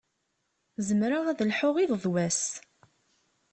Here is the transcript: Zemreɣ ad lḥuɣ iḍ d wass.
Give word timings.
Zemreɣ 0.87 1.23
ad 1.27 1.39
lḥuɣ 1.49 1.75
iḍ 1.79 1.91
d 2.03 2.05
wass. 2.11 2.43